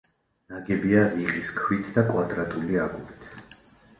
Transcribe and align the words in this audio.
ნაგებია 0.53 1.01
რიყის 1.09 1.51
ქვით 1.59 1.91
და 1.97 2.03
კვადრატული 2.09 2.79
აგურით. 2.87 3.29